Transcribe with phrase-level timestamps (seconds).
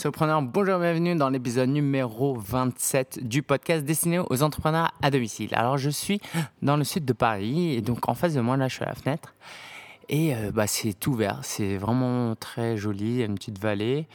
[0.00, 5.50] Surpreneur, bonjour, bienvenue dans l'épisode numéro 27 du podcast destiné aux entrepreneurs à domicile.
[5.52, 6.22] Alors, je suis
[6.62, 8.88] dans le sud de Paris et donc en face de moi, là, je suis à
[8.88, 9.34] la fenêtre
[10.08, 11.40] et euh, bah, c'est tout vert.
[11.42, 13.04] C'est vraiment très joli.
[13.04, 14.06] Il y a une petite vallée.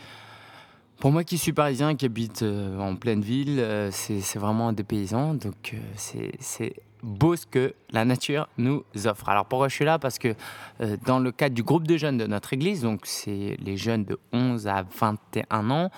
[0.97, 4.83] Pour moi qui suis parisien, qui habite euh, en pleine ville, euh, c'est vraiment des
[4.83, 5.35] paysans.
[5.35, 6.73] Donc, c'est
[7.05, 9.29] beau ce que la nature nous offre.
[9.29, 9.99] Alors pourquoi je suis là?
[9.99, 10.35] Parce que
[11.05, 14.19] dans le cadre du groupe de jeunes de notre église, donc c'est les jeunes de
[14.33, 15.91] 11 à 21 ans,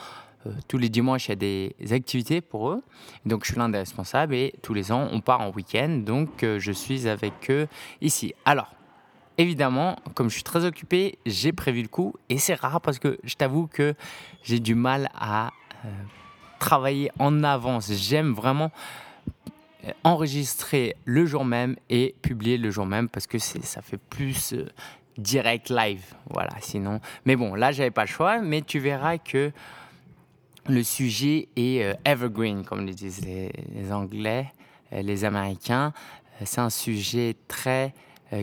[0.67, 2.83] tous les dimanches il y a des activités pour eux.
[3.25, 6.01] Donc je suis l'un des responsables et tous les ans on part en week-end.
[6.05, 7.67] Donc je suis avec eux
[8.01, 8.33] ici.
[8.45, 8.73] Alors
[9.37, 13.17] évidemment, comme je suis très occupé, j'ai prévu le coup et c'est rare parce que
[13.23, 13.93] je t'avoue que
[14.43, 15.51] j'ai du mal à
[15.85, 15.89] euh,
[16.59, 17.91] travailler en avance.
[17.93, 18.71] J'aime vraiment
[19.87, 24.53] euh, enregistrer le jour même et publier le jour même parce que ça fait plus
[24.53, 24.67] euh,
[25.17, 26.13] direct live.
[26.29, 26.99] Voilà, sinon.
[27.25, 29.51] Mais bon, là, j'avais pas le choix, mais tu verras que
[30.67, 33.51] le sujet est evergreen, comme le disent les,
[33.91, 34.51] Anglais,
[34.91, 35.93] les Américains.
[36.43, 37.93] C'est un sujet très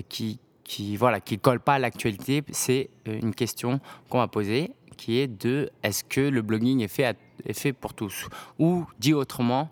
[0.09, 4.73] qui, qui voilà qui colle pas à l'actualité, c'est euh, une question qu'on va poser
[4.97, 8.29] qui est de est-ce que le blogging est fait, est fait pour tous?
[8.61, 9.69] Ou dit autrement,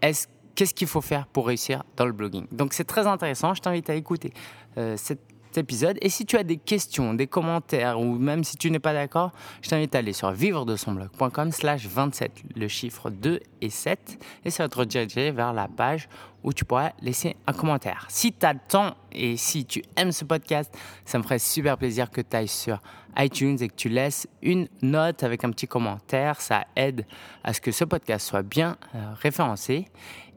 [0.00, 3.62] est-ce qu'est-ce qu'il faut faire pour réussir dans le blogging Donc c'est très intéressant, je
[3.62, 4.32] t'invite à écouter
[4.78, 5.20] euh, cette
[5.58, 5.98] épisode.
[6.00, 9.32] Et si tu as des questions, des commentaires, ou même si tu n'es pas d'accord,
[9.60, 13.70] je t'invite à aller sur vivre de son blog.com slash 27, le chiffre 2 et
[13.70, 16.08] 7, et ça va te rediriger vers la page
[16.42, 18.06] où tu pourras laisser un commentaire.
[18.08, 21.78] Si tu as le temps et si tu aimes ce podcast, ça me ferait super
[21.78, 22.80] plaisir que tu ailles sur
[23.16, 26.40] iTunes et que tu laisses une note avec un petit commentaire.
[26.40, 27.06] Ça aide
[27.44, 29.86] à ce que ce podcast soit bien euh, référencé.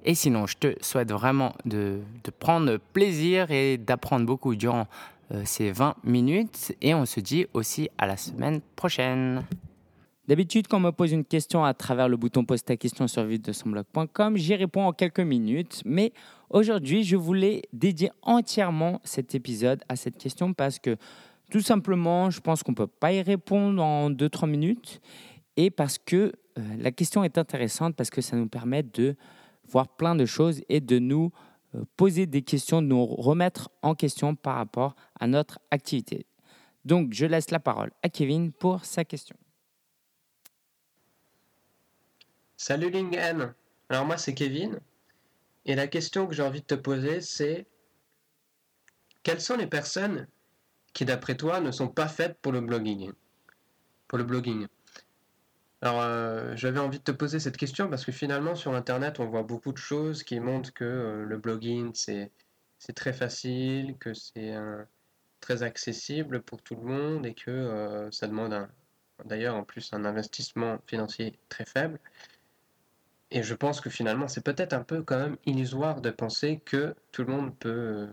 [0.08, 2.00] Et sinon, je te souhaite vraiment de,
[2.40, 4.88] prendre plaisir et d'apprendre beaucoup durant
[5.32, 6.74] euh, ces 20 minutes.
[6.80, 9.44] Et on se dit aussi à la semaine prochaine.
[10.28, 13.24] D'habitude, quand on me pose une question à travers le bouton Pose ta question sur
[13.24, 15.82] vide de son blog.com, j'y réponds en quelques minutes.
[15.86, 16.14] Mais
[16.52, 20.98] aujourd'hui, je voulais dédier entièrement cet épisode à cette question parce que
[21.50, 25.02] tout simplement, je pense qu'on ne peut pas y répondre en 2-3 minutes.
[25.58, 29.16] Et parce que euh, la question est intéressante, parce que ça nous permet de
[29.68, 31.32] voir plein de choses et de nous
[31.76, 36.26] euh, poser des questions, de nous remettre en question par rapport à notre activité.
[36.84, 39.36] Donc, je laisse la parole à Kevin pour sa question.
[42.58, 43.54] Salut Lingen.
[43.90, 44.80] Alors moi, c'est Kevin.
[45.66, 47.66] Et la question que j'ai envie de te poser, c'est
[49.24, 50.28] quelles sont les personnes
[50.94, 53.12] qui, d'après toi, ne sont pas faites pour le blogging?
[54.08, 54.68] Pour le blogging.
[55.86, 59.28] Alors, euh, j'avais envie de te poser cette question parce que finalement, sur Internet, on
[59.28, 62.32] voit beaucoup de choses qui montrent que euh, le blogging, c'est
[62.96, 64.56] très facile, que c'est
[65.42, 68.68] très accessible pour tout le monde et que euh, ça demande
[69.26, 72.00] d'ailleurs en plus un investissement financier très faible.
[73.30, 76.96] Et je pense que finalement, c'est peut-être un peu quand même illusoire de penser que
[77.12, 78.08] tout le monde peut,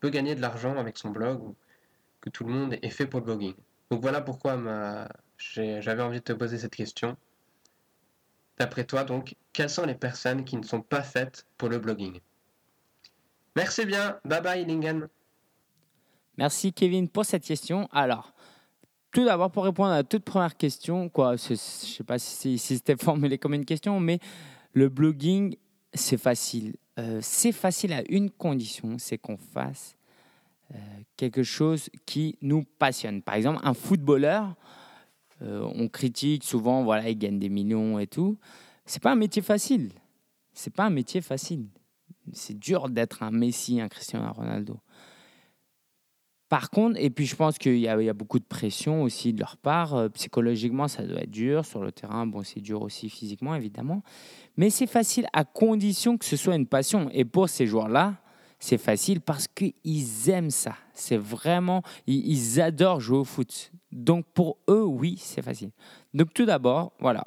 [0.00, 1.56] peut gagner de l'argent avec son blog ou
[2.20, 3.54] que tout le monde est fait pour le blogging.
[3.90, 5.08] Donc voilà pourquoi ma,
[5.54, 7.16] j'avais envie de te poser cette question.
[8.58, 12.20] D'après toi, donc, quelles sont les personnes qui ne sont pas faites pour le blogging?
[13.56, 14.18] Merci bien.
[14.24, 15.08] Bye bye, Lingen.
[16.38, 17.88] Merci, Kevin, pour cette question.
[17.92, 18.32] Alors,
[19.12, 22.56] tout d'abord, pour répondre à la toute première question, quoi, je ne sais pas si,
[22.58, 24.18] c'était formulé comme une question, mais
[24.72, 25.56] le blogging,
[25.92, 26.74] c'est facile.
[26.98, 29.96] Euh, c'est facile à une condition, c'est qu'on fasse
[30.74, 30.78] euh,
[31.16, 33.20] quelque chose qui nous passionne.
[33.20, 34.54] Par exemple, un footballeur,
[35.42, 38.38] euh, on critique souvent, voilà, ils gagnent des millions et tout.
[38.86, 39.90] C'est pas un métier facile.
[40.52, 41.66] C'est pas un métier facile.
[42.32, 44.78] C'est dur d'être un Messi, un Cristiano Ronaldo.
[46.48, 49.56] Par contre, et puis je pense qu'il y, a beaucoup de pression aussi de leur
[49.56, 49.94] part.
[49.94, 51.64] Euh, psychologiquement, ça doit être dur.
[51.64, 54.02] Sur le terrain, bon, c'est dur aussi physiquement, évidemment.
[54.58, 57.08] Mais c'est facile à condition que ce soit une passion.
[57.10, 58.16] Et pour ces joueurs-là,
[58.58, 60.76] c'est facile parce qu'ils aiment ça.
[60.94, 63.72] C'est vraiment, ils, adorent jouer au foot.
[63.90, 65.70] Donc pour eux, oui, c'est facile.
[66.12, 67.24] Donc tout d'abord, voilà,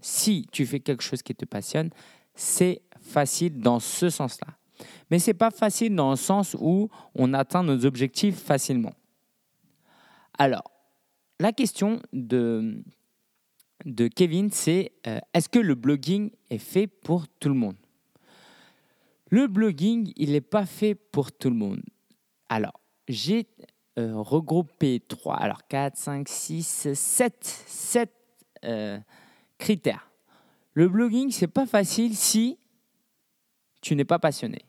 [0.00, 1.90] si tu fais quelque chose qui te passionne,
[2.34, 4.48] c'est facile dans ce sens-là.
[5.10, 8.94] Mais ce n'est pas facile dans le sens où on atteint nos objectifs facilement.
[10.38, 10.70] Alors,
[11.38, 12.82] la question de,
[13.84, 17.76] de Kevin, c'est euh, est-ce que le blogging est fait pour tout le monde?
[19.30, 21.82] Le blogging, il n'est pas fait pour tout le monde.
[22.48, 22.79] Alors,
[23.10, 23.46] j'ai
[23.98, 28.10] euh, regroupé 3, alors 4, 5, 6, 7, 7
[29.58, 30.10] critères.
[30.74, 32.58] Le blogging, c'est pas facile si
[33.80, 34.60] tu n'es pas passionné.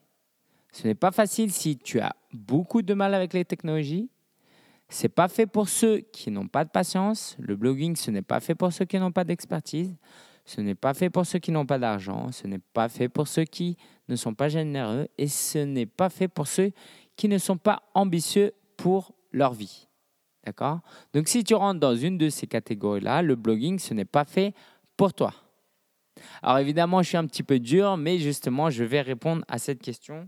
[0.71, 4.09] Ce n'est pas facile si tu as beaucoup de mal avec les technologies.
[4.89, 7.35] C'est pas fait pour ceux qui n'ont pas de patience.
[7.39, 9.95] Le blogging, ce n'est pas fait pour ceux qui n'ont pas d'expertise.
[10.43, 12.31] Ce n'est pas fait pour ceux qui n'ont pas d'argent.
[12.31, 13.77] Ce n'est pas fait pour ceux qui
[14.09, 15.07] ne sont pas généreux.
[15.17, 16.71] Et ce n'est pas fait pour ceux
[17.21, 19.87] qui ne sont pas ambitieux pour leur vie.
[20.43, 20.79] D'accord?
[21.13, 24.55] Donc si tu rentres dans une de ces catégories-là, le blogging, ce n'est pas fait
[24.97, 25.31] pour toi.
[26.41, 29.83] Alors évidemment, je suis un petit peu dur, mais justement, je vais répondre à cette
[29.83, 30.27] question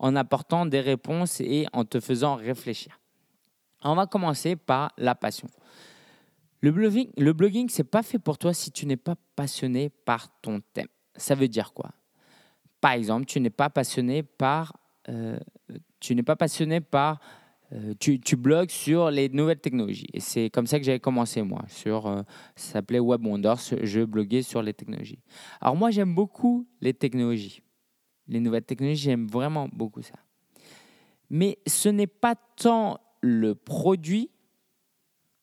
[0.00, 2.98] en apportant des réponses et en te faisant réfléchir.
[3.84, 5.46] On va commencer par la passion.
[6.60, 9.90] Le blogging, le blogging ce n'est pas fait pour toi si tu n'es pas passionné
[9.90, 10.88] par ton thème.
[11.14, 11.92] Ça veut dire quoi?
[12.80, 14.76] Par exemple, tu n'es pas passionné par,
[15.08, 15.38] euh,
[16.02, 17.20] tu n'es pas passionné par
[17.72, 20.08] euh, tu, blogues sur les nouvelles technologies.
[20.12, 21.62] Et c'est comme ça que j'avais commencé, moi.
[21.68, 22.22] Sur, euh,
[22.54, 23.60] ça s'appelait Web Wonders.
[23.82, 25.20] Je bloguais sur les technologies.
[25.60, 27.62] Alors, moi, j'aime beaucoup les technologies.
[28.28, 30.16] Les nouvelles technologies, j'aime vraiment beaucoup ça.
[31.30, 34.30] Mais ce n'est pas tant le produit,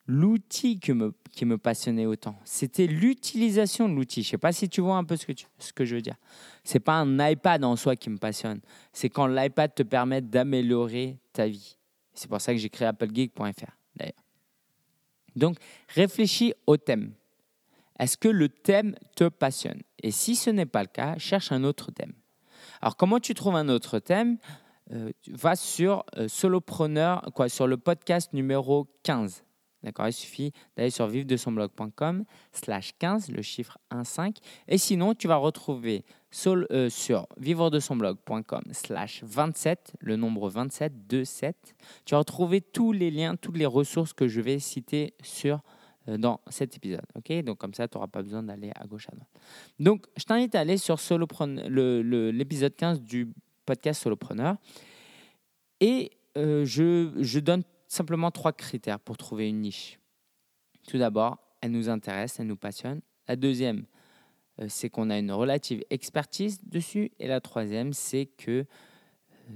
[0.09, 2.35] l'outil qui me, passionnait autant.
[2.43, 4.23] C'était l'utilisation de l'outil.
[4.23, 6.01] Je ne sais pas si tu vois un peu ce que, ce que je veux
[6.01, 6.15] dire.
[6.63, 8.59] Ce n'est pas un iPad en soi qui me passionne.
[8.91, 11.77] C'est quand l'iPad te permet d'améliorer ta vie.
[12.13, 14.13] C'est pour ça que j'ai créé applegeek.fr d'ailleurs.
[15.35, 15.57] Donc,
[15.89, 17.13] réfléchis au thème.
[17.99, 19.81] Est-ce que le thème te passionne?
[20.01, 22.13] Et si ce n'est pas le cas, cherche un autre thème.
[22.81, 24.37] Alors, comment tu trouves un autre thème?
[24.91, 29.43] Euh, Va sur euh, Solopreneur, quoi, sur le podcast numéro 15.
[29.83, 34.17] D'accord Il suffit d'aller sur vive de son blog.com slash 15, le chiffre 15.
[34.67, 36.03] Et sinon, tu vas retrouver
[36.45, 41.75] euh, sur vivre de son blog.com slash 27, le nombre 27, 7.
[42.05, 45.61] Tu vas retrouver tous les liens, toutes les ressources que je vais citer sur,
[46.09, 47.05] euh, dans cet épisode.
[47.15, 47.43] ok?
[47.43, 49.29] Donc comme ça, tu n'auras pas besoin d'aller à gauche à droite.
[49.79, 53.31] Donc, je t'invite à aller sur l'épisode 15 du
[53.65, 54.57] podcast Solopreneur.
[55.79, 59.99] Et euh, je, je donne simplement trois critères pour trouver une niche.
[60.87, 63.01] Tout d'abord, elle nous intéresse, elle nous passionne.
[63.27, 63.85] La deuxième,
[64.61, 67.11] euh, c'est qu'on a une relative expertise dessus.
[67.19, 68.65] Et la troisième, c'est que euh,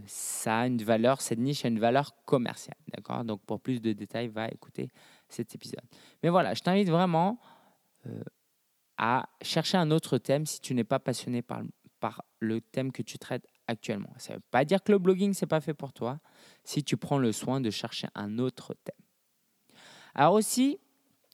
[0.07, 2.77] ça a une valeur, cette niche a une valeur commerciale.
[2.93, 3.23] D'accord?
[3.23, 4.89] Donc pour plus de détails, va écouter
[5.29, 5.85] cet épisode.
[6.23, 7.39] Mais voilà, je t'invite vraiment
[8.07, 8.23] euh,
[8.97, 11.61] à chercher un autre thème si tu n'es pas passionné par,
[11.99, 14.13] par le thème que tu traites actuellement.
[14.17, 16.19] Ça ne veut pas dire que le blogging, ce n'est pas fait pour toi
[16.63, 18.95] si tu prends le soin de chercher un autre thème.
[20.15, 20.79] Alors aussi,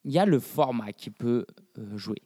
[0.05, 1.45] il y a le format qui peut
[1.77, 2.21] euh, jouer.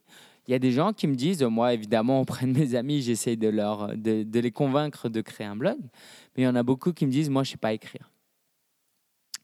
[0.48, 3.36] Il y a des gens qui me disent, moi évidemment auprès de mes amis, j'essaie
[3.36, 5.80] de, leur, de, les convaincre de créer un blog,
[6.36, 8.12] mais il y en a beaucoup qui me disent, moi je ne sais pas écrire.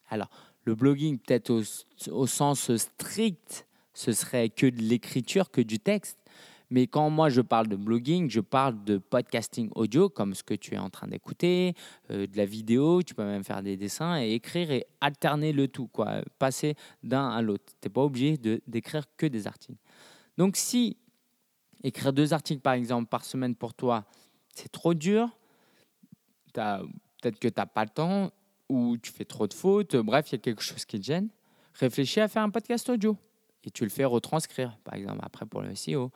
[0.10, 0.30] Alors,
[0.66, 1.64] le blogging, peut-être
[2.10, 6.20] au, sens strict, ce serait que de l'écriture, que du texte.
[6.70, 10.54] Mais quand moi je parle de blogging, je parle de podcasting audio, comme ce que
[10.54, 11.74] tu es en train d'écouter,
[12.12, 15.68] euh, de la vidéo, tu peux même faire des dessins et écrire et alterner le
[15.68, 17.66] tout, quoi, passer d'un à l'autre.
[17.82, 18.38] Tu n'es pas obligé
[18.68, 19.82] d'écrire que des articles.
[20.38, 20.98] Donc si
[21.84, 24.06] écrire deux articles par exemple par semaine pour toi,
[24.54, 25.30] c'est trop dur,
[26.54, 28.32] peut-être que tu n'as pas le temps
[28.68, 31.30] ou tu fais trop de fautes, bref, il y a quelque chose qui te gêne,
[31.74, 33.18] réfléchis à faire un podcast audio
[33.64, 36.12] et tu le fais retranscrire, par exemple, après pour le SEO.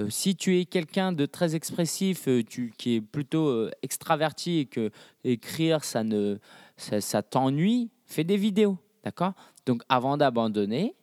[0.00, 4.58] Euh, si tu es quelqu'un de très expressif, euh, tu, qui est plutôt euh, extraverti
[4.58, 4.90] et que
[5.24, 6.38] écrire ça ne
[6.76, 9.34] ça, t'ennuie, fais des vidéos, d'accord?
[9.66, 10.94] Donc avant d'abandonner,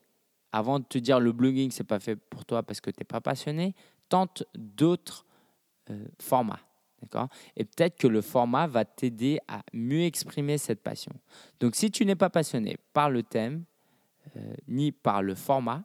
[0.51, 3.05] avant de te dire le blogging c'est pas fait pour toi parce que tu n'es
[3.05, 3.75] pas passionné,
[4.09, 5.25] tente d'autres
[6.19, 6.59] formats.
[7.01, 7.27] D'accord?
[7.55, 11.13] Et peut-être que le format va t'aider à mieux exprimer cette passion.
[11.59, 13.65] Donc, si tu n'es pas passionné par le thème
[14.67, 15.83] ni par le format,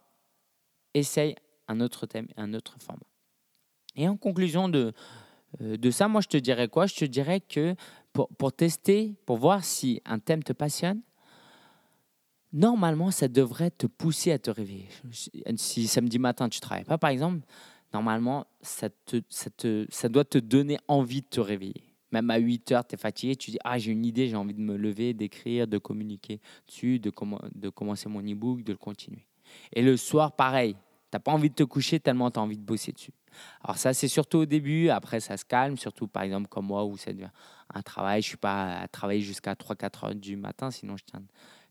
[0.95, 1.37] essaye
[1.73, 3.07] un autre thème un autre format.
[3.97, 4.93] Et en conclusion de,
[5.61, 6.87] euh, de ça, moi, je te dirais quoi?
[6.87, 7.75] Je te dirais que
[8.13, 11.01] pour, pour, tester, pour voir si un thème te passionne,
[12.53, 14.89] normalement, ça devrait te pousser à te réveiller.
[15.57, 17.41] Si samedi matin, tu ne travailles pas, par exemple,
[17.93, 21.85] normalement, ça, te, ça, te, ça doit te donner envie de te réveiller.
[22.11, 24.53] Même à 8 heures, tu es fatigué, tu dis Ah, j'ai une idée, j'ai envie
[24.53, 27.11] de me lever, d'écrire, de communiquer dessus, de,
[27.55, 29.27] de commencer mon e-book, de le continuer.
[29.73, 30.77] Et le soir, pareil,
[31.13, 33.13] tu n'as pas envie de te coucher tellement tu as envie de bosser dessus.
[33.63, 34.89] Alors ça, c'est surtout au début.
[34.89, 37.31] Après, ça se calme, surtout par exemple comme moi où ça devient
[37.73, 38.23] un travail.
[38.23, 41.05] Je suis pas à travailler jusqu'à 3-4 heures du matin, sinon je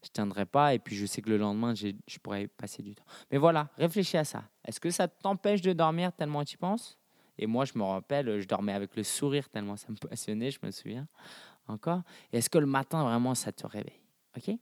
[0.03, 0.73] je tiendrai pas.
[0.73, 3.03] Et puis, je sais que le lendemain, je pourrais passer du temps.
[3.31, 4.43] Mais voilà, réfléchis à ça.
[4.65, 6.97] Est-ce que ça t'empêche de dormir tellement tu y penses?
[7.37, 10.59] Et moi, je me rappelle, je dormais avec le sourire tellement ça me passionnait, je
[10.63, 11.07] me souviens
[11.67, 12.01] encore.
[12.33, 14.01] Est-ce que le matin, vraiment, ça te réveille?
[14.37, 14.55] OK?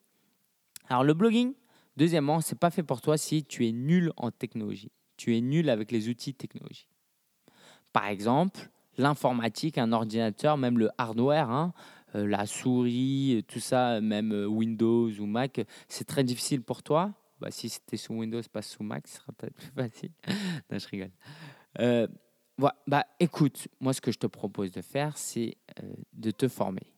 [0.87, 1.53] Alors, le blogging,
[1.99, 4.89] Deuxièmement, ce n'est pas fait pour toi si tu es nul en technologie.
[5.17, 6.87] Tu es nul avec les outils technologie.
[7.91, 11.73] Par exemple, l'informatique, un ordinateur, même le hardware, hein,
[12.13, 17.13] la souris, tout ça, même Windows ou Mac, c'est très difficile pour toi?
[17.41, 20.11] Bah, si c'était sous Windows, pas sous Mac, ce sera peut-être plus facile.
[20.71, 21.11] non, je rigole.
[21.79, 22.07] Euh,
[22.87, 26.93] bah, écoute, moi, ce que je te propose de faire, c'est euh, de te former.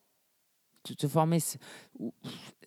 [0.84, 1.38] De te former,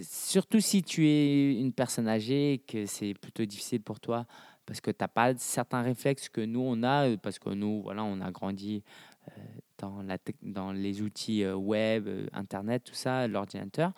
[0.00, 4.24] surtout si tu es une personne âgée, que c'est plutôt difficile pour toi,
[4.66, 8.04] parce que tu n'as pas certains réflexes que nous, on a, parce que nous, voilà,
[8.04, 8.84] on a grandi
[9.26, 9.40] euh,
[9.78, 13.92] dans, la dans les outils web, Internet, tout ça, l'ordinateur.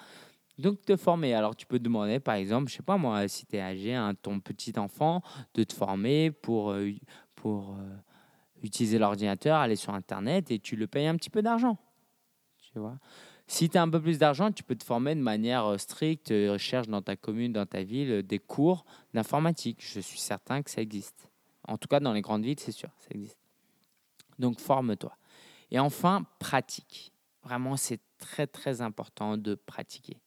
[0.58, 1.34] Donc, te former.
[1.34, 4.12] Alors, tu peux demander, par exemple, je sais pas moi, si tu es âgé, à
[4.20, 5.22] ton petit enfant,
[5.54, 6.90] de te former pour, euh,
[7.34, 7.96] pour euh,
[8.62, 11.76] utiliser l'ordinateur, aller sur Internet et tu le payes un petit peu d'argent.
[12.72, 12.98] Tu vois?
[13.48, 16.28] Si tu as un peu plus d'argent, tu peux te former de manière euh, stricte,
[16.30, 18.84] recherche dans ta commune, dans ta ville, des cours
[19.14, 19.78] d'informatique.
[19.80, 21.30] Je suis certain que ça existe.
[21.68, 23.38] En tout cas, dans les grandes villes, c'est sûr, ça existe.
[24.38, 25.16] Donc, forme-toi.
[25.70, 27.12] Et enfin, pratique.
[27.42, 30.18] Vraiment, c'est très, très important de pratiquer.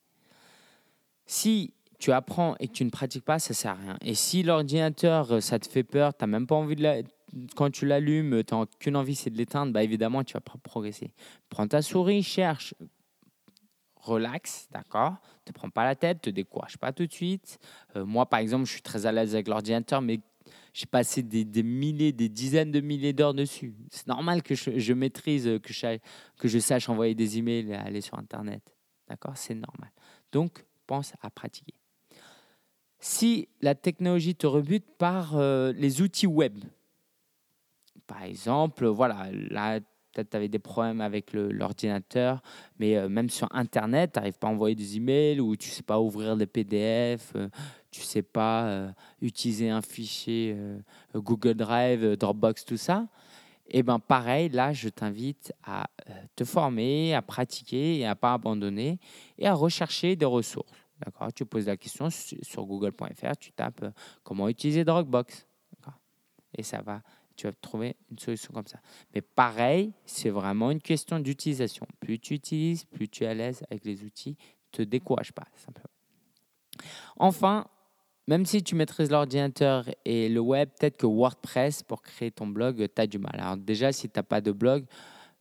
[1.25, 3.97] Si tu apprends et que tu ne pratiques pas, ça sert à rien.
[4.01, 7.03] Et si l'ordinateur, euh, ça te fait peur, tu même pas envie de.
[7.55, 10.55] Quand tu l'allumes, tu n'as qu'une envie, c'est de l'éteindre, bah évidemment, tu vas pas
[10.63, 11.11] progresser.
[11.49, 12.73] Prends ta souris, cherche,
[14.09, 15.15] relax, d'accord?
[15.45, 17.59] Te prends pas la tête, te décourage pas tout de suite.
[17.95, 20.19] Euh, moi, par exemple, je suis très à l'aise avec l'ordinateur, mais
[20.73, 23.73] j'ai passé des, milliers, des dizaines de milliers d'heures dessus.
[23.91, 25.97] C'est normal que je, maîtrise, que je,
[26.37, 28.63] que je sache envoyer des emails et aller sur Internet.
[29.07, 29.37] D'accord?
[29.37, 29.91] C'est normal.
[30.31, 31.75] Donc, pense à pratiquer.
[32.99, 36.57] Si la technologie te rebute par euh, les outils web,
[38.07, 39.79] par exemple, voilà, là,
[40.19, 42.41] peut-être tu avais des problèmes avec l'ordinateur,
[42.79, 45.73] mais euh, même sur Internet, tu n'arrives pas à envoyer des emails ou tu ne
[45.73, 47.49] sais pas ouvrir des PDF, euh,
[47.91, 50.55] tu ne sais pas utiliser un fichier
[51.15, 53.07] Google Drive, Dropbox, tout ça.
[53.67, 55.87] Et eh bien pareil, là, je t'invite à
[56.35, 58.99] te former, à pratiquer et à ne pas abandonner
[59.39, 60.71] et à rechercher des ressources.
[61.03, 61.31] D'accord?
[61.33, 63.91] Tu poses la question sur google.fr, tu tapes euh,
[64.23, 65.45] comment utiliser Dropbox.
[66.57, 67.01] Et ça va,
[67.39, 68.79] tu vas trouver une solution comme ça.
[69.15, 71.87] Mais pareil, c'est vraiment une question d'utilisation.
[72.01, 75.47] Plus tu utilises, plus tu es à l'aise avec les outils, ne te décourage pas,
[75.55, 75.89] simplement.
[77.17, 77.65] Enfin,
[78.27, 82.85] même si tu maîtrises l'ordinateur et le web, peut-être que WordPress, pour créer ton blog,
[82.93, 83.35] tu as du mal.
[83.39, 84.85] Alors déjà, si tu n'as pas de blog,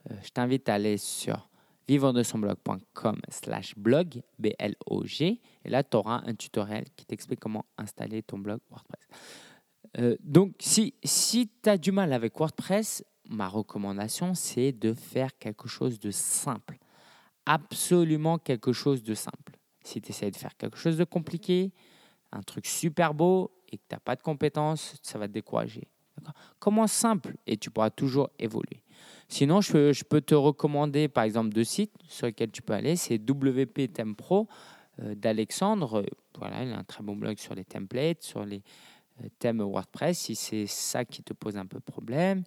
[0.09, 1.49] euh, je t'invite à aller sur
[1.89, 5.41] vivre de son blog.com slash blog, B-L-O-G.
[5.65, 9.09] Et là, tu auras un tutoriel qui t'explique comment installer ton blog WordPress.
[9.99, 15.37] Euh, donc, si, si tu as du mal avec WordPress, ma recommandation, c'est de faire
[15.39, 16.79] quelque chose de simple.
[17.47, 19.59] Absolument quelque chose de simple.
[19.83, 21.73] Si tu essaies de faire quelque chose de compliqué,
[22.33, 25.89] un truc super beau et que tu n'as pas de compétences, ça va te décourager.
[26.59, 28.83] Commence simple et tu pourras toujours évoluer?
[29.29, 32.97] Sinon, je peux, te recommander par exemple deux sites sur lesquels tu peux aller.
[32.97, 34.49] C'est WP Theme Pro
[35.01, 36.05] euh, d'Alexandre.
[36.39, 38.63] Voilà, il a un très bon blog sur les templates, sur les
[39.23, 42.45] euh, thèmes WordPress, si c'est ça qui te pose un peu problème.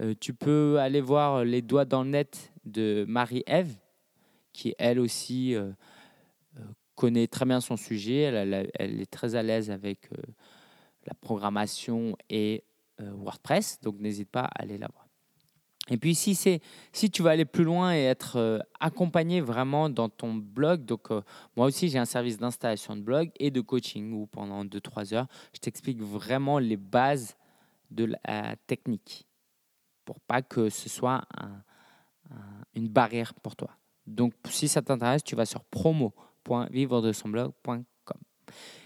[0.00, 3.74] Euh, tu peux aller voir les doigts dans le net de Marie-Ève,
[4.52, 5.56] qui elle aussi
[6.94, 8.20] connaît très bien son sujet.
[8.22, 10.08] Elle est très à l'aise avec
[11.06, 12.62] la programmation et
[13.00, 15.03] WordPress, donc n'hésite pas à aller la voir.
[15.90, 20.08] Et puis si, si tu veux aller plus loin et être euh, accompagné vraiment dans
[20.08, 21.20] ton blog, donc euh,
[21.56, 25.26] moi aussi j'ai un service d'installation de blog et de coaching où pendant 2-3 heures,
[25.52, 27.36] je t'explique vraiment les bases
[27.90, 29.26] de la technique
[30.06, 31.20] pour pas que ce soit
[32.74, 33.68] une barrière pour toi.
[34.06, 37.84] Donc si ça t'intéresse, tu vas sur promo.vivredesonblog.com.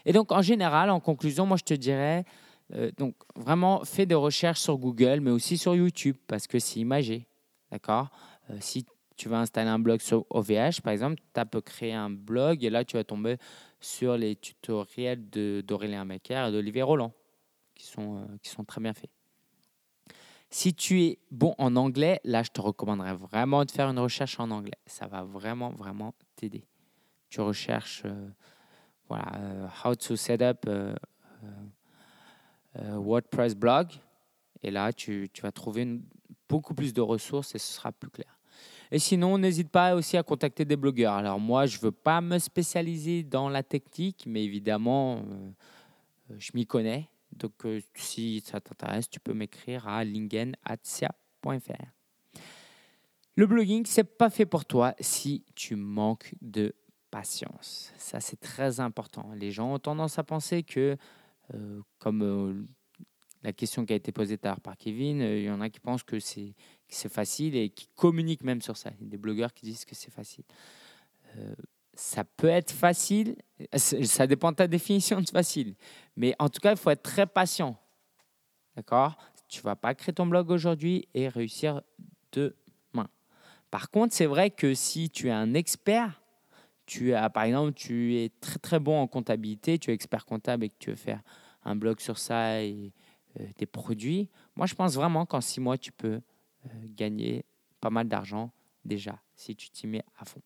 [0.05, 2.25] Et donc en général, en conclusion, moi je te dirais
[2.75, 6.81] euh, donc, vraiment, fais des recherches sur Google, mais aussi sur YouTube, parce que c'est
[6.81, 7.27] imagé.
[7.71, 8.11] D'accord?
[8.51, 8.85] Euh, Si
[9.17, 12.71] tu vas installer un blog sur OVH, par exemple, tu peux créer un blog et
[12.71, 13.37] là, tu vas tomber
[13.81, 15.29] sur les tutoriels
[15.63, 17.13] d'Aurélien Maker et d'Olivier Roland,
[17.75, 19.11] qui sont, euh, qui sont très bien faits.
[20.51, 24.41] Si tu es bon en anglais, là, je te recommanderais vraiment de faire une recherche
[24.41, 24.79] en anglais.
[24.87, 26.65] Ça va vraiment, vraiment t'aider.
[27.29, 28.05] Tu recherches,
[29.11, 30.67] voilà, how to set up
[32.75, 33.89] WordPress blog.
[34.63, 36.01] Et là, tu, vas trouver
[36.49, 38.39] beaucoup plus de ressources et ce sera plus clair.
[38.91, 41.13] Et sinon, n'hésite pas aussi à contacter des blogueurs.
[41.13, 45.51] Alors moi, je ne veux pas me spécialiser dans la technique, mais évidemment, euh,
[46.39, 47.09] je m'y connais.
[47.37, 51.85] Donc euh, si ça t'intéresse, tu peux m'écrire à lingen.sia.fr.
[53.37, 56.75] Le blogging, c'est pas fait pour toi si tu manques de
[57.11, 57.93] patience.
[57.99, 59.31] Ça, c'est très important.
[59.37, 60.97] Les gens ont tendance à penser que euh,
[61.99, 62.67] comme euh,
[63.43, 66.03] la question qui a été posée par Kevin, euh, il y en a qui pensent
[66.03, 66.55] que c'est
[66.89, 68.91] facile et qui communiquent même sur ça.
[68.99, 70.45] Il y a des blogueurs qui disent que c'est facile.
[71.37, 71.55] euh,
[71.95, 73.37] ça peut être facile.
[73.75, 75.75] Ça dépend de ta définition de facile.
[76.15, 77.77] Mais en tout cas, il faut être très patient.
[78.77, 79.19] D'accord?
[79.49, 81.83] Tu ne vas pas créer ton blog aujourd'hui et réussir
[82.31, 83.09] demain.
[83.71, 86.23] Par contre, c'est vrai que si tu es un expert,
[86.89, 90.65] tu as, par exemple, tu es très très bon en comptabilité, tu es expert comptable
[90.65, 91.23] et que tu veux faire
[91.65, 92.93] un blog sur ça et
[93.39, 96.15] euh, des produits, moi je pense vraiment qu'en six mois, tu peux
[96.67, 97.45] euh, gagner
[97.79, 98.51] pas mal d'argent
[98.87, 100.41] déjà si tu t'y mets à fond.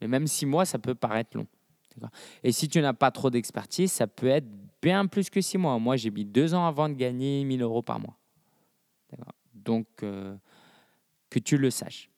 [0.00, 1.46] Mais même six mois, ça peut paraître long.
[2.42, 4.46] Et si tu n'as pas trop d'expertise, ça peut être
[4.82, 5.78] bien plus que six mois.
[5.78, 8.18] Moi, j'ai mis deux ans avant de gagner 1000 euros par mois.
[9.54, 10.36] Donc, euh,
[11.30, 12.10] que tu le saches.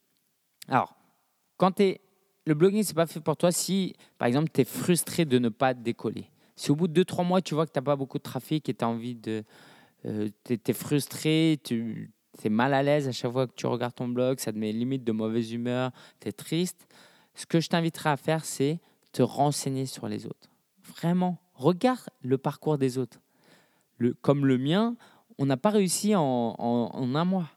[0.67, 0.97] Alors,
[1.55, 2.01] quand tu es.
[2.49, 5.37] Le blogging, ce n'est pas fait pour toi si, par exemple, tu es frustré de
[5.37, 6.31] ne pas décoller.
[6.55, 8.23] Si au bout de deux, trois mois, tu vois que tu n'as pas beaucoup de
[8.23, 9.43] trafic et tu as envie de.
[10.07, 12.11] Euh, tu es, frustré, tu
[12.43, 14.71] es mal à l'aise à chaque fois que tu regardes ton blog, ça te met
[14.71, 16.87] limite de mauvaise humeur, tu es triste.
[17.35, 18.79] Ce que je t'inviterai à faire, c'est
[19.11, 20.49] te renseigner sur les autres.
[20.97, 23.19] Vraiment, regarde le parcours des autres.
[23.99, 24.95] Le, comme le mien,
[25.37, 27.51] on n'a pas réussi en, un mois.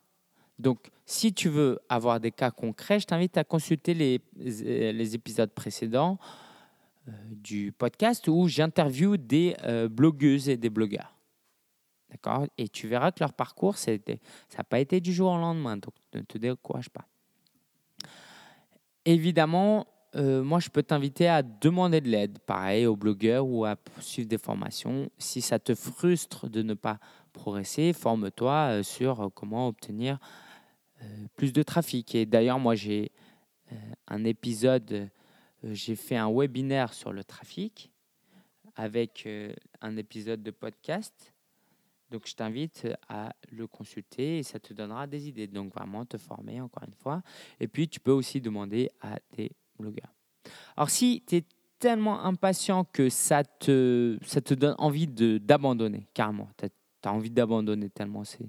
[0.59, 5.51] Donc, si tu veux avoir des cas concrets, je t'invite à consulter les, les épisodes
[5.51, 6.19] précédents
[7.09, 11.17] euh, du podcast où j'interviewe des euh, blogueuses et des blogueurs.
[12.11, 12.47] D'accord?
[12.59, 15.77] Et tu verras que leur parcours, ça n'a pas été du jour au lendemain.
[15.77, 17.07] Donc, ne te décourage pas.
[19.05, 23.77] Évidemment, euh, moi, je peux t'inviter à demander de l'aide, pareil, aux blogueurs ou à
[24.01, 25.11] suivre des formations.
[25.19, 26.99] Si ça te frustre de ne pas
[27.33, 30.52] progresser, forme-toi euh, sur comment obtenir euh,
[31.37, 32.15] plus de trafic.
[32.15, 33.11] Et d'ailleurs, moi, j'ai
[34.09, 35.09] un épisode,
[35.63, 37.91] j'ai fait un webinaire sur le trafic
[38.77, 39.29] avec
[39.81, 41.33] un épisode de podcast.
[42.11, 45.47] Donc, je t'invite à le consulter et ça te donnera des idées.
[45.47, 47.23] Donc, vraiment te former encore une fois.
[47.59, 50.13] Et puis, tu peux aussi demander à des blogueurs.
[50.77, 51.45] Alors si tu es
[51.79, 57.91] tellement impatient que ça te, ça te donne envie d'abandonner, carrément, tu as, envie d'abandonner
[57.91, 58.49] tellement c'est,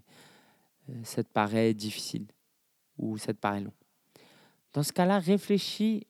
[0.90, 2.28] euh, ça te paraît difficile
[2.98, 3.74] ou ça te paraît long.
[4.74, 6.08] Dans ce cas-là, réfléchis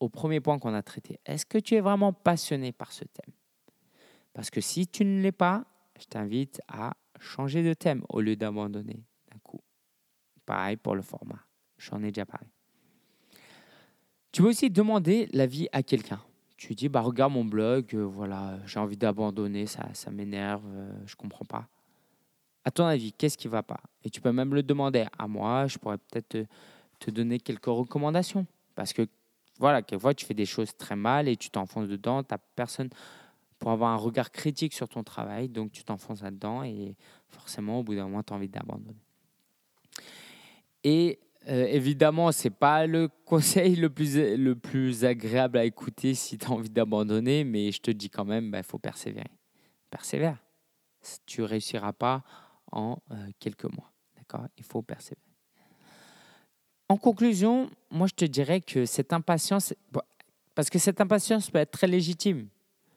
[0.00, 1.20] au premier point qu'on a traité.
[1.24, 3.34] Est-ce que tu es vraiment passionné par ce thème?
[4.32, 5.64] Parce que si tu ne l'es pas,
[5.98, 9.60] je t'invite à changer de thème au lieu d'abandonner d'un coup.
[10.44, 11.40] Pareil pour le format.
[11.78, 12.46] J'en ai déjà parlé.
[14.32, 16.20] Tu peux aussi demander l'avis à quelqu'un.
[16.58, 20.92] Tu dis, bah, regarde mon blog, euh, voilà, j'ai envie d'abandonner, ça, ça m'énerve, euh,
[21.06, 21.68] je comprends pas.
[22.66, 23.78] À ton avis, qu'est-ce qui ne va pas?
[24.02, 26.48] Et tu peux même le demander à moi, je pourrais peut-être
[26.98, 28.44] te, donner quelques recommandations.
[28.74, 29.06] Parce que,
[29.60, 32.88] voilà, quelquefois, tu fais des choses très mal et tu t'enfonces dedans, tu n'as personne
[33.60, 36.96] pour avoir un regard critique sur ton travail, donc tu t'enfonces là-dedans et
[37.28, 38.96] forcément, au bout d'un moment, tu as envie d'abandonner.
[40.82, 46.14] Et euh, évidemment, ce n'est pas le conseil le plus, le plus agréable à écouter
[46.14, 49.30] si tu as envie d'abandonner, mais je te dis quand même, il bah, faut persévérer.
[49.88, 50.38] Persévère.
[51.26, 52.24] Tu ne réussiras pas
[52.72, 53.92] en euh, quelques mois.
[54.16, 54.46] D'accord?
[54.56, 55.20] Il faut persévérer.
[56.88, 59.74] En conclusion, moi je te dirais que cette impatience,
[60.54, 62.48] parce que cette impatience peut être très légitime.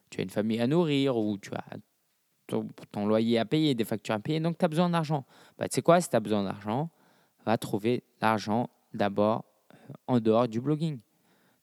[0.09, 1.63] Tu as une famille à nourrir ou tu as
[2.91, 5.25] ton, loyer à payer, des factures à payer, donc tu as besoin d'argent.
[5.57, 6.89] Bah, tu sais quoi, si tu as besoin d'argent,
[7.45, 10.99] va trouver l'argent d'abord euh, en dehors du blogging.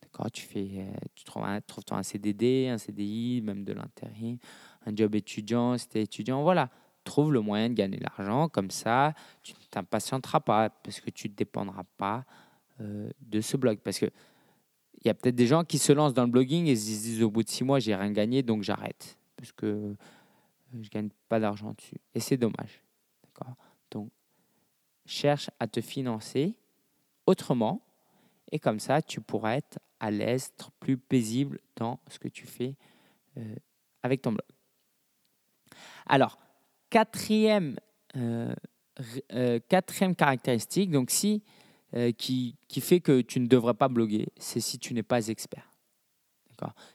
[0.02, 0.30] D'accord?
[0.30, 4.38] Tu, fais, euh, tu trouves, un, trouves un CDD, un CDI, même de l'intérim,
[4.86, 6.42] un job étudiant, si tu es étudiant.
[6.42, 6.70] Voilà,
[7.06, 8.48] trouve le moyen de gagner de l'argent.
[8.48, 12.24] Comme ça, tu ne t'impatienteras pas parce que tu ne dépendras pas
[12.80, 13.78] euh, de ce blog.
[13.78, 14.06] Parce que
[15.00, 17.22] il y a peut-être des gens qui se lancent dans le blogging et se disent
[17.22, 19.18] au bout de six mois, j'ai rien gagné, donc j'arrête.
[19.36, 19.94] Parce que
[20.72, 21.96] je ne gagne pas d'argent dessus.
[22.14, 22.82] Et c'est dommage.
[23.90, 24.10] Donc,
[25.04, 26.56] cherche à te financer
[27.26, 27.82] autrement
[28.52, 32.76] et comme ça, tu pourras être à l'aise, plus paisible dans ce que tu fais
[33.38, 33.56] euh,
[34.02, 34.46] avec ton blog.
[36.06, 36.38] Alors,
[36.96, 37.76] quatrième,
[38.16, 38.54] euh,
[39.32, 41.42] euh, quatrième caractéristique, donc si,
[42.18, 45.70] qui, qui, fait que tu ne devrais pas bloguer, c'est si tu n'es pas expert.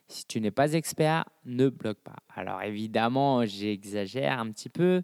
[0.07, 2.17] Si tu n'es pas expert, ne blogue pas.
[2.35, 5.01] Alors évidemment, j'exagère un petit peu.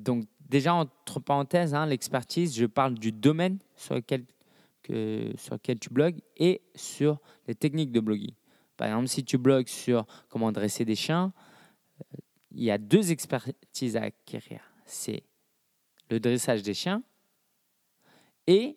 [0.00, 4.24] donc Déjà, entre parenthèses, hein, l'expertise, je parle du domaine sur lequel,
[4.82, 8.34] que, sur lequel tu blogues et sur les techniques de blogging.
[8.76, 11.49] Par exemple, si tu blogues sur comment dresser des chiens, euh,
[12.52, 14.60] il y a deux expertises à acquérir.
[14.84, 15.22] C'est
[16.10, 17.02] le dressage des chiens
[18.46, 18.76] et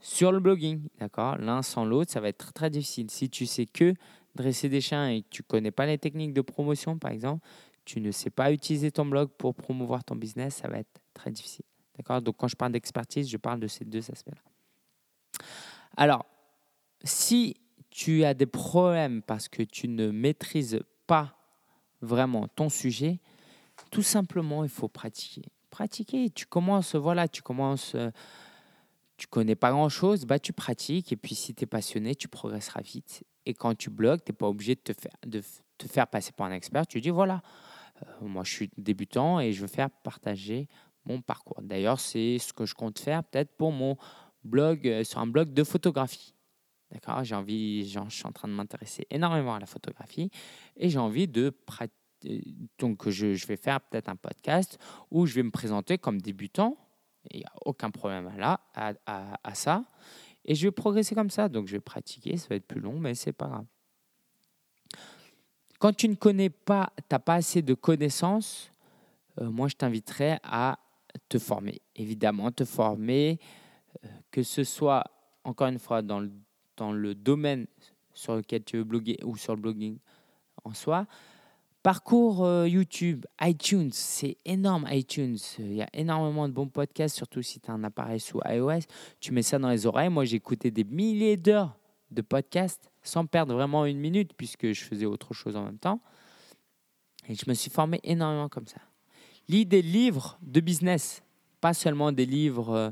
[0.00, 0.88] sur le blogging.
[0.98, 1.36] D'accord?
[1.38, 3.10] L'un sans l'autre, ça va être très difficile.
[3.10, 3.94] Si tu sais que
[4.34, 7.46] dresser des chiens et que tu ne connais pas les techniques de promotion, par exemple,
[7.84, 11.30] tu ne sais pas utiliser ton blog pour promouvoir ton business, ça va être très
[11.30, 11.64] difficile.
[11.96, 12.22] D'accord?
[12.22, 14.42] Donc, quand je parle d'expertise, je parle de ces deux aspects-là.
[15.96, 16.24] Alors,
[17.02, 17.56] si
[17.90, 21.39] tu as des problèmes parce que tu ne maîtrises pas
[22.00, 23.20] vraiment ton sujet,
[23.90, 25.42] tout simplement, il faut pratiquer.
[25.70, 28.10] Pratiquer, tu commences, voilà, tu commences, euh,
[29.16, 32.80] tu connais pas grand-chose, bah, tu pratiques, et puis si tu es passionné, tu progresseras
[32.82, 33.24] vite.
[33.46, 36.86] Et quand tu bloques, tu n'es pas obligé de te, faire, passer pour un expert,
[36.86, 37.42] tu dis, voilà,
[38.02, 40.68] euh, moi je suis débutant et je veux faire partager
[41.04, 41.60] mon parcours.
[41.62, 43.96] D'ailleurs, c'est ce que je compte faire peut-être pour mon
[44.44, 46.34] blog, euh, sur un blog de photographie.
[46.90, 50.30] D'accord J'ai envie, je suis en train de m'intéresser énormément à la photographie
[50.76, 51.94] et j'ai envie de pratiquer.
[52.78, 54.78] Donc, je, vais faire peut-être un podcast
[55.10, 56.76] où je vais me présenter comme débutant.
[57.30, 58.60] Il n'y a aucun problème à, là,
[59.06, 59.84] à, ça.
[60.44, 61.48] Et je vais progresser comme ça.
[61.48, 62.36] Donc, je vais pratiquer.
[62.36, 63.66] Ça va être plus long, mais c'est pas grave.
[65.78, 68.70] Quand tu ne connais pas, tu n'as pas assez de connaissances,
[69.40, 70.78] euh, moi, je t'inviterais à
[71.28, 71.80] te former.
[71.96, 73.38] Évidemment, te former,
[74.04, 75.04] euh, que ce soit,
[75.44, 76.30] encore une fois, dans le
[76.80, 77.66] dans le domaine
[78.14, 79.98] sur lequel tu veux bloguer ou sur le blogging
[80.64, 81.06] en soi.
[81.82, 85.38] Parcours euh, YouTube, iTunes, c'est énorme iTunes.
[85.58, 88.80] Il y a énormément de bons podcasts, surtout si tu as un appareil sous iOS.
[89.20, 90.08] Tu mets ça dans les oreilles.
[90.08, 91.78] Moi, j'ai écouté des milliers d'heures
[92.10, 96.00] de podcasts sans perdre vraiment une minute puisque je faisais autre chose en même temps.
[97.28, 98.80] Et je me suis formé énormément comme ça.
[99.48, 101.22] Lis des livres de business,
[101.60, 102.90] pas seulement des livres euh,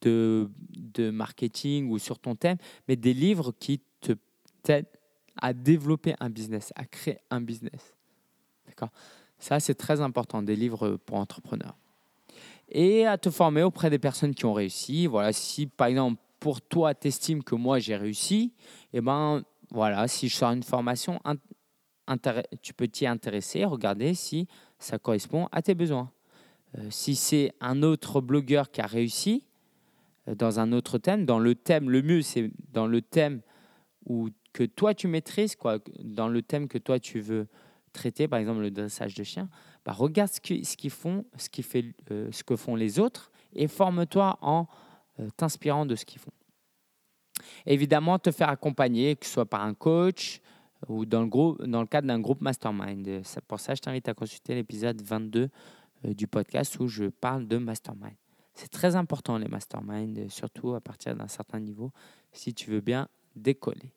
[0.00, 2.56] de, de marketing ou sur ton thème,
[2.88, 4.12] mais des livres qui te
[4.62, 4.86] t'aident
[5.40, 7.94] à développer un business, à créer un business.
[8.66, 8.90] D'accord?
[9.38, 11.76] Ça, c'est très important, des livres pour entrepreneurs.
[12.68, 15.06] Et à te former auprès des personnes qui ont réussi.
[15.06, 18.52] Voilà, si par exemple, pour toi, tu estimes que moi, j'ai réussi,
[18.92, 21.20] eh ben voilà, si je sors une formation,
[22.62, 24.46] tu peux t'y intéresser, regarder si
[24.78, 26.10] ça correspond à tes besoins.
[26.78, 29.44] Euh, si c'est un autre blogueur qui a réussi,
[30.34, 31.24] dans un autre thème.
[31.24, 33.40] Dans le thème, le mieux, c'est dans le thème
[34.06, 37.46] où, que toi tu maîtrises, quoi, dans le thème que toi tu veux
[37.92, 39.48] traiter, par exemple le dressage de chiens,
[39.84, 44.38] bah, regarde ce qu'ils font, ce, fait, euh, ce que font les autres et forme-toi
[44.40, 44.66] en
[45.20, 46.32] euh, t'inspirant de ce qu'ils font.
[47.66, 50.40] Évidemment, te faire accompagner, que ce soit par un coach
[50.88, 53.22] ou dans le, groupe, dans le cadre d'un groupe mastermind.
[53.48, 55.48] Pour ça, je t'invite à consulter l'épisode 22
[56.04, 58.14] euh, du podcast où je parle de mastermind.
[58.56, 61.92] C'est très important les masterminds, surtout à partir d'un certain niveau,
[62.32, 63.92] si tu veux bien décoller.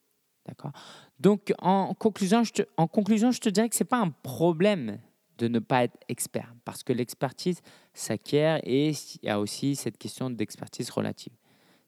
[0.45, 0.73] D'accord?
[1.17, 4.09] Donc, en conclusion, je te, en conclusion, je te dirais que ce n'est pas un
[4.09, 4.99] problème
[5.37, 7.61] de ne pas être expert, parce que l'expertise
[7.93, 11.31] s'acquiert et il y a aussi cette question d'expertise relative.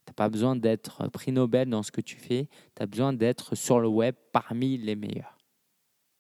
[0.06, 3.12] Tu n'as pas besoin d'être prix Nobel dans ce que tu fais, tu as besoin
[3.12, 5.38] d'être sur le web parmi les meilleurs.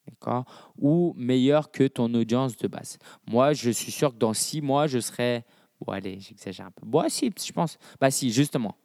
[0.06, 0.44] D'accord?
[0.78, 2.98] Ou meilleur que ton audience de base.
[3.26, 5.46] Moi, je suis sûr que dans six mois, je serai
[5.86, 6.86] Bon, allez, j'exagère un peu.
[6.86, 7.78] Bon, si, je pense.
[8.00, 8.76] Bah, si, justement.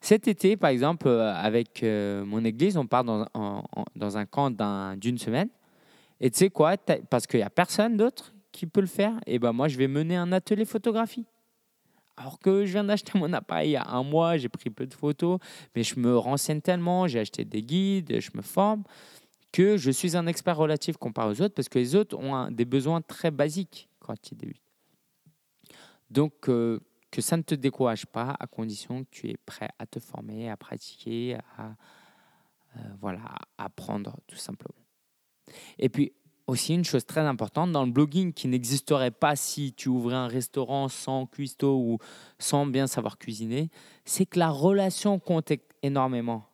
[0.00, 3.26] Cet été, par exemple, euh, avec euh, mon église, on part dans,
[3.96, 4.50] dans un camp
[4.96, 5.48] d'une semaine.
[6.20, 6.76] Et tu sais quoi
[7.10, 9.12] Parce qu'il n'y a personne d'autre qui peut le faire.
[9.26, 11.26] Et ben moi, je vais mener un atelier photographie.
[12.16, 14.86] Alors que je viens d'acheter mon appareil il y a un mois, j'ai pris peu
[14.86, 15.38] de photos,
[15.74, 18.84] mais je me renseigne tellement, j'ai acheté des guides, je me forme,
[19.52, 22.64] que je suis un expert relatif comparé aux autres, parce que les autres ont des
[22.64, 24.65] besoins très basiques quand ils débutent.
[26.10, 29.86] Donc, euh, que ça ne te décourage pas à condition que tu es prêt à
[29.86, 31.74] te former, à pratiquer, à
[32.76, 34.74] euh, voilà, apprendre tout simplement.
[35.78, 36.12] Et puis
[36.46, 40.28] aussi une chose très importante dans le blogging qui n'existerait pas si tu ouvrais un
[40.28, 41.98] restaurant sans cuistot ou
[42.38, 43.70] sans bien savoir cuisiner,
[44.04, 46.44] c'est que la relation compte énormément.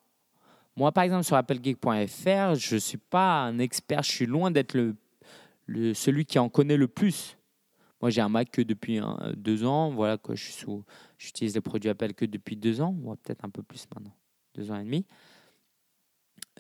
[0.77, 4.75] Moi, par exemple, sur applegeek.fr, je ne suis pas un expert, je suis loin d'être
[4.75, 7.37] le, celui qui en connaît le plus.
[8.03, 9.01] Moi, j'ai un Mac que depuis
[9.37, 9.91] deux ans.
[9.91, 10.85] Voilà, que je sous,
[11.17, 14.15] j'utilise les produits Apple que depuis deux ans, ou peut-être un peu plus maintenant,
[14.57, 15.07] deux ans et demi.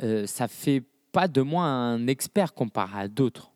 [0.02, 3.50] Euh, ça fait pas de moi un expert comparé à d'autres.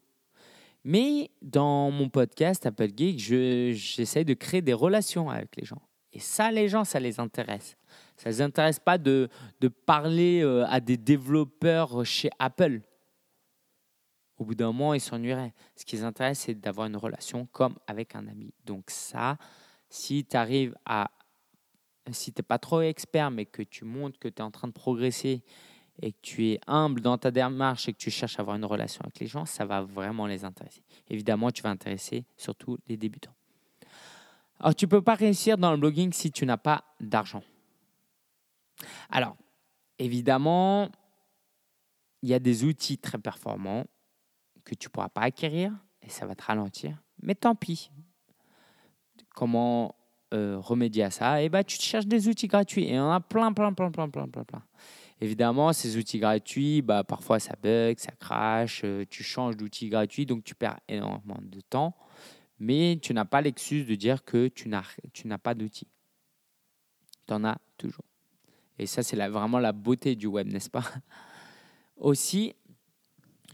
[0.84, 5.80] Mais dans mon podcast Apple Geek, j'essaie de créer des relations avec les gens.
[6.12, 7.76] Et ça, les gens, ça les intéresse.
[8.16, 9.28] Ça ne les intéresse pas de,
[9.60, 12.80] de parler euh, à des développeurs chez Apple
[14.38, 15.54] au bout d'un moment, ils s'ennuieraient.
[15.74, 18.52] Ce qui les intéresse, c'est d'avoir une relation comme avec un ami.
[18.64, 19.38] Donc ça,
[19.88, 21.10] si tu arrives à...
[22.12, 24.68] Si tu n'es pas trop expert, mais que tu montres que tu es en train
[24.68, 25.42] de progresser
[26.00, 28.64] et que tu es humble dans ta démarche et que tu cherches à avoir une
[28.64, 30.84] relation avec les gens, ça va vraiment les intéresser.
[31.08, 33.34] Évidemment, tu vas intéresser surtout les débutants.
[34.60, 37.42] Alors, tu ne peux pas réussir dans le blogging si tu n'as pas d'argent.
[39.10, 39.36] Alors,
[39.98, 40.90] évidemment,
[42.22, 43.84] il y a des outils très performants
[44.66, 46.98] que tu ne pourras pas acquérir et ça va te ralentir.
[47.22, 47.90] Mais tant pis.
[49.34, 49.94] Comment
[50.34, 51.42] euh, remédier à ça?
[51.42, 54.10] Eh ben, tu te cherches des outils gratuits et on a plein, plein, plein, plein,
[54.10, 54.62] plein, plein, plein.
[55.20, 60.26] Évidemment, ces outils gratuits, bah, parfois ça bug, ça crache, euh, tu changes d'outil gratuit,
[60.26, 61.96] donc tu perds énormément de temps.
[62.58, 65.88] Mais tu n'as pas l'excuse de dire que tu n'as pas d'outils.
[67.26, 68.04] Tu en as toujours.
[68.78, 70.84] Et ça, c'est vraiment la beauté du web, n'est-ce pas?
[71.96, 72.54] Aussi,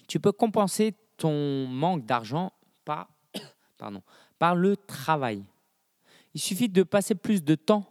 [0.09, 2.52] tu peux compenser ton manque d'argent
[2.85, 3.08] par,
[3.78, 4.02] pardon,
[4.40, 5.44] par le travail.
[6.35, 7.85] Il suffit de passer plus de temps.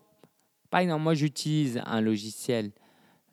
[0.69, 2.73] Par exemple, moi, j'utilise un logiciel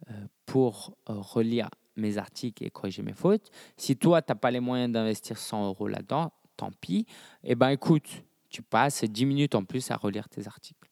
[0.09, 0.13] euh,
[0.47, 3.51] pour euh, relire mes articles et corriger mes fautes.
[3.77, 7.05] Si toi, tu n'as pas les moyens d'investir 100 euros là-dedans, tant pis.
[7.43, 10.89] Eh bien, écoute, tu passes 10 minutes en plus à relire tes articles.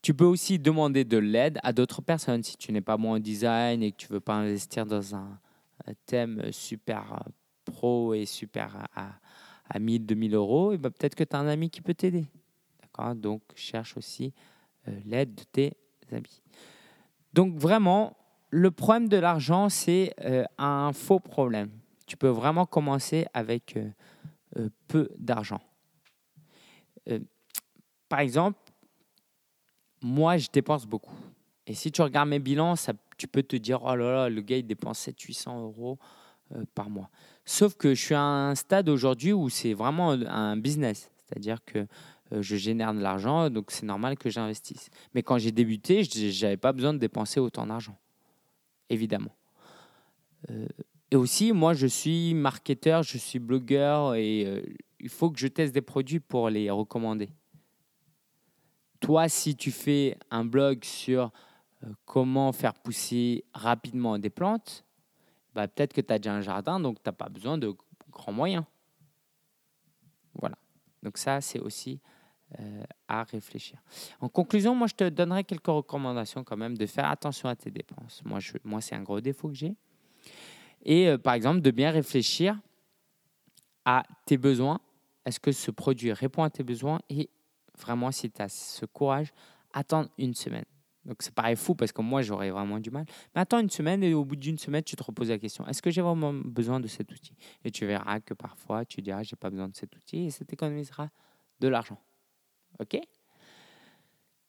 [0.00, 3.18] Tu peux aussi demander de l'aide à d'autres personnes si tu n'es pas bon en
[3.18, 5.38] design et que tu ne veux pas investir dans un,
[5.94, 7.30] thème super euh,
[7.64, 9.12] pro et super à,
[9.68, 10.72] à 1000, 2000 euros.
[10.72, 12.26] Et ben peut-être que tu as un ami qui peut t'aider.
[12.82, 13.14] D'accord?
[13.14, 14.32] Donc, cherche aussi
[14.88, 15.76] euh, l'aide de tes
[16.12, 16.42] amis.
[17.32, 18.16] Donc, vraiment,
[18.50, 21.70] le problème de l'argent, c'est euh, un faux problème.
[22.06, 23.76] Tu peux vraiment commencer avec
[24.86, 25.60] peu d'argent.
[28.08, 28.58] par exemple,
[30.00, 31.16] moi, je dépense beaucoup.
[31.66, 34.40] Et si tu regardes mes bilans, ça, tu peux te dire, oh là là, le
[34.40, 35.98] gars, il dépense 700-800 euros
[36.54, 37.10] euh, par mois.
[37.44, 41.10] Sauf que je suis à un stade aujourd'hui où c'est vraiment un business.
[41.24, 41.86] C'est-à-dire que
[42.32, 44.90] euh, je génère de l'argent, donc c'est normal que j'investisse.
[45.14, 47.96] Mais quand j'ai débuté, je n'avais pas besoin de dépenser autant d'argent,
[48.90, 49.34] évidemment.
[50.50, 50.66] Euh,
[51.10, 54.64] et aussi, moi, je suis marketeur, je suis blogueur et
[54.98, 57.28] il faut que je teste des produits pour les recommander.
[59.00, 61.30] Toi, si tu fais un blog sur
[62.04, 64.84] comment faire pousser rapidement des plantes,
[65.54, 67.74] bah, peut-être que tu as déjà un jardin, donc tu n'as pas besoin de
[68.10, 68.64] grands moyens.
[70.34, 70.56] Voilà.
[71.02, 72.00] Donc ça, c'est aussi
[72.60, 73.78] euh, à réfléchir.
[74.20, 77.70] En conclusion, moi, je te donnerai quelques recommandations quand même de faire attention à tes
[77.70, 78.22] dépenses.
[78.24, 79.74] Moi, c'est un gros défaut que j'ai.
[80.84, 82.58] Et euh, par exemple, de bien réfléchir
[83.84, 84.80] à tes besoins.
[85.24, 87.00] Est-ce que ce produit répond à tes besoins?
[87.08, 87.30] Et
[87.78, 89.32] vraiment, si tu as ce courage,
[89.72, 90.64] attends une semaine.
[91.06, 93.06] Donc ça paraît fou parce que moi j'aurais vraiment du mal.
[93.34, 95.80] Mais attends une semaine et au bout d'une semaine tu te reposes la question est-ce
[95.80, 97.34] que j'ai vraiment besoin de cet outil?
[97.64, 100.44] Et tu verras que parfois tu diras j'ai pas besoin de cet outil et ça
[100.44, 101.08] t'économisera
[101.60, 101.98] de l'argent.
[102.80, 102.98] Ok?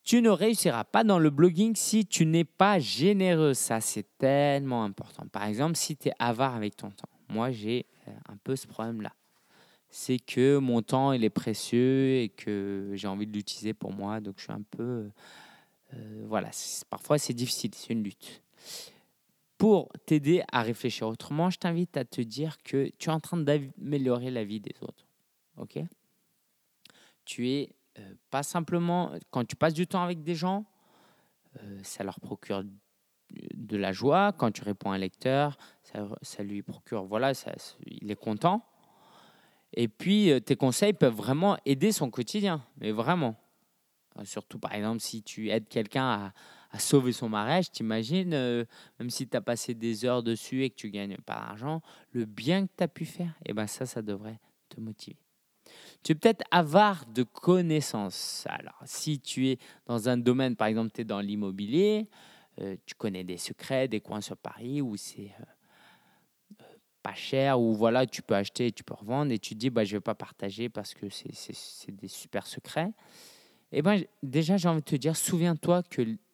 [0.03, 3.53] Tu ne réussiras pas dans le blogging si tu n'es pas généreux.
[3.53, 5.27] Ça c'est tellement important.
[5.27, 7.09] Par exemple si tu es avare avec ton temps.
[7.29, 9.13] Moi j'ai euh, un peu ce problème là
[9.89, 14.19] c'est que mon temps il est précieux et que j'ai envie de l'utiliser pour moi.
[14.19, 15.09] Donc je suis un peu
[15.93, 16.49] euh, voilà,
[16.89, 18.41] parfois c'est difficile, c'est une lutte.
[19.57, 23.37] Pour t'aider à réfléchir autrement, je t'invite à te dire que tu es en train
[23.37, 25.07] d'améliorer la vie des autres.
[25.57, 25.79] Ok?
[27.25, 30.65] Tu es euh, pas simplement quand tu passes du temps avec des gens,
[31.63, 32.63] euh, ça leur procure
[33.31, 34.31] de la joie.
[34.33, 35.57] Quand tu réponds à un lecteur,
[36.21, 37.53] ça, lui procure, voilà, ça,
[37.85, 38.63] il est content.
[39.73, 43.35] Et puis, tes conseils peuvent vraiment aider son quotidien, mais vraiment.
[44.17, 46.31] Euh, surtout, par exemple, si tu aides quelqu'un
[46.71, 48.63] à, sauver son mariage, t'imagines, euh,
[48.99, 52.25] même si tu as passé des heures dessus et que tu gagnes pas d'argent, le
[52.25, 55.17] bien que tu as pu faire, et eh ben ça, ça devrait te motiver.
[56.03, 58.45] Tu es peut-être avare de connaissances.
[58.47, 62.07] Alors, si tu es dans un domaine, par exemple, tu es dans l'immobilier,
[62.61, 65.31] euh, tu connais des secrets, des coins sur Paris où c'est
[67.07, 69.85] pas cher, où voilà, tu peux acheter, tu peux revendre, et tu te dis, bah,
[69.85, 72.91] je ne vais pas partager parce que c'est des super secrets.
[73.71, 75.83] Eh ben, déjà, j'ai envie de te dire, souviens-toi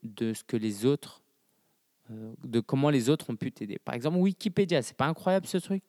[0.04, 1.24] de ce que les autres,
[2.12, 3.80] euh, de comment les autres ont pu t'aider.
[3.80, 5.84] Par exemple, Wikipédia, c'est pas incroyable ce truc?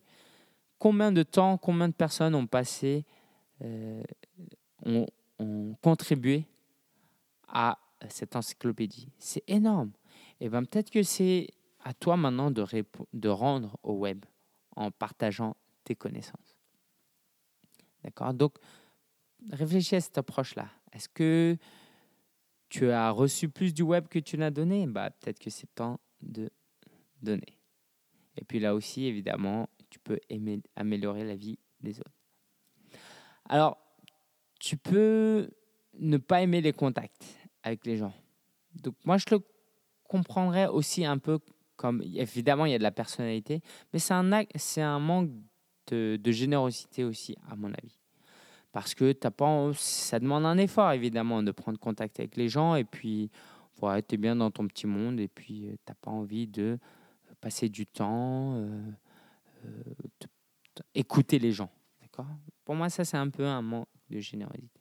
[0.78, 3.04] Combien de temps, combien de personnes ont passé,
[3.62, 4.02] euh,
[4.84, 5.06] ont,
[5.82, 6.46] contribué
[7.48, 7.78] à
[8.08, 9.08] cette encyclopédie?
[9.18, 9.92] C'est énorme.
[10.40, 11.48] Eh ben, peut-être que c'est
[11.84, 12.64] à toi maintenant de,
[13.12, 14.24] de rendre au web
[14.76, 16.56] en partageant tes connaissances.
[18.02, 18.32] D'accord?
[18.32, 18.56] Donc,
[19.50, 20.68] réfléchis à cette approche-là.
[20.94, 21.56] Est-ce que
[22.68, 24.86] tu as reçu plus du web que tu n'as donné?
[24.86, 26.50] Bah, Peut-être que c'est temps de
[27.20, 27.58] donner.
[28.36, 30.18] Et puis là aussi, évidemment, tu peux
[30.76, 32.10] améliorer la vie des autres.
[33.48, 33.78] Alors,
[34.58, 35.50] tu peux
[35.98, 37.24] ne pas aimer les contacts
[37.62, 38.14] avec les gens.
[38.72, 39.38] Donc moi, je le
[40.04, 41.38] comprendrais aussi un peu
[41.76, 43.60] comme, évidemment, il y a de la personnalité,
[43.92, 44.12] mais c'est
[44.80, 45.30] un, manque
[45.90, 48.03] de générosité aussi, à mon avis
[48.74, 52.74] parce que t'as pas, ça demande un effort évidemment de prendre contact avec les gens
[52.74, 53.30] et puis
[53.78, 56.48] voilà, tu es bien dans ton petit monde et puis euh, tu n'as pas envie
[56.48, 56.76] de
[57.40, 58.82] passer du temps, euh,
[59.64, 61.70] euh, écouter les gens.
[62.02, 62.26] D'accord?
[62.64, 64.80] Pour moi, ça c'est un peu un manque de générosité.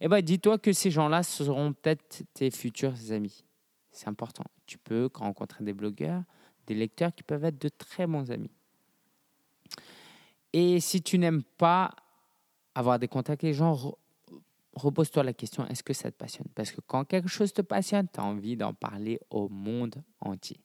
[0.00, 3.44] Eh ben, dis-toi que ces gens-là seront peut-être tes futurs amis.
[3.90, 4.44] C'est important.
[4.64, 6.22] Tu peux rencontrer des blogueurs,
[6.68, 8.52] des lecteurs qui peuvent être de très bons amis.
[10.52, 11.90] Et si tu n'aimes pas
[12.74, 13.96] avoir des contacts avec les gens,
[14.74, 16.48] repose-toi la question, est-ce que ça te passionne?
[16.54, 20.60] Parce que quand quelque chose te passionne, tu as envie d'en parler au monde entier.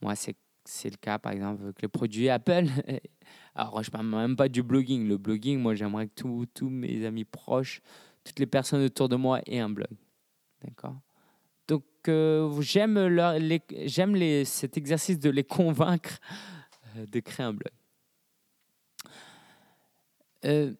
[0.00, 0.36] Moi, c'est
[0.68, 2.66] c'est le cas, par exemple, avec le produit Apple.
[3.54, 5.08] Alors, je ne parle même pas du blogging.
[5.08, 7.80] Le blogging, moi, j'aimerais que tous mes amis proches,
[8.22, 9.88] toutes les personnes autour de moi aient un blog.
[10.62, 11.00] D'accord?
[11.66, 16.18] Donc, euh, j'aime les, cet exercice de les convaincre
[16.96, 17.72] euh, de créer un blog.
[20.44, 20.74] Euh,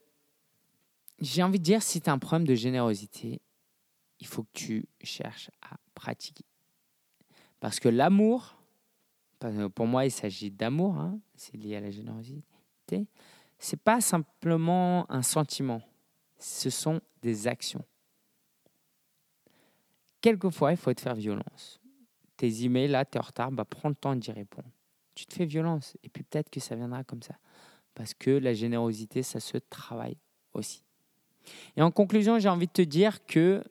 [1.20, 3.40] j'ai envie de dire, si tu as un problème de générosité,
[4.20, 6.44] il faut que tu cherches à pratiquer.
[7.60, 8.56] Parce que l'amour,
[9.74, 13.06] pour moi, il s'agit d'amour, hein, c'est lié à la générosité.
[13.58, 15.82] C'est pas simplement un sentiment,
[16.38, 17.84] ce sont des actions.
[20.20, 21.80] Quelquefois, il faut te faire violence.
[22.36, 24.68] Tes emails, là, tu es en retard, bah, prends le temps d'y répondre.
[25.14, 27.34] Tu te fais violence, et puis peut-être que ça viendra comme ça.
[27.94, 30.16] Parce que la générosité, ça se travaille
[30.52, 30.84] aussi.
[31.76, 33.62] Et en conclusion, j'ai envie de te dire que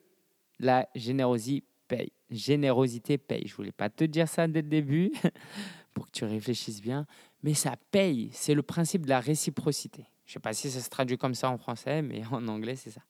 [0.58, 2.12] la générosité paye.
[2.30, 3.46] Générosité paye.
[3.46, 5.12] Je voulais pas te dire ça dès le début
[5.94, 7.06] pour que tu réfléchisses bien,
[7.42, 8.30] mais ça paye.
[8.32, 10.04] C'est le principe de la réciprocité.
[10.26, 12.90] Je sais pas si ça se traduit comme ça en français, mais en anglais, c'est
[12.90, 13.00] ça.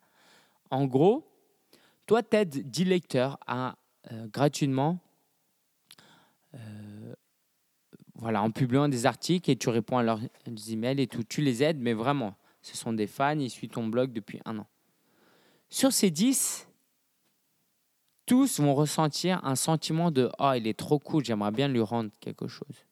[0.71, 1.27] En gros,
[2.07, 3.77] toi, tu aides 10 lecteurs à
[4.13, 4.99] euh, gratuitement,
[6.55, 7.15] euh,
[8.15, 10.21] voilà, en publiant des articles et tu réponds à leurs
[10.69, 11.23] emails et tout.
[11.23, 12.35] Tu les aides, mais vraiment,
[12.69, 14.67] ce sont des fans, ils suivent ton blog depuis un an.
[15.71, 16.69] Sur ces 10,
[18.27, 22.11] tous vont ressentir un sentiment de Oh, il est trop cool, j'aimerais bien lui rendre
[22.21, 22.85] quelque chose.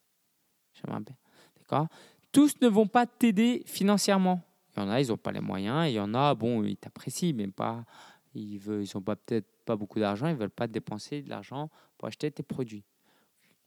[0.75, 1.17] J'aimerais bien.
[1.59, 1.89] D'accord?
[2.33, 4.43] Tous ne vont pas t'aider financièrement.
[4.77, 5.89] Il y en a, ils n'ont pas les moyens.
[5.89, 7.85] il y en a, bon, ils t'apprécient, mais pas.
[8.35, 10.27] Ils n'ont ils pas, peut-être pas beaucoup d'argent.
[10.27, 12.85] Ils ne veulent pas dépenser de l'argent pour acheter tes produits.